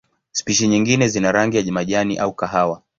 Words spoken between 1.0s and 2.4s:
zina rangi ya majani au